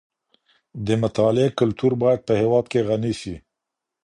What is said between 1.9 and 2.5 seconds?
باید په